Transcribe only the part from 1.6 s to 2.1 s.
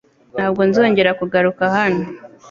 hano.